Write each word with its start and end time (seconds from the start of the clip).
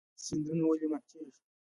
سیندونه 0.25 0.61
ولې 0.65 0.87
ماتیږي؟ 0.91 1.41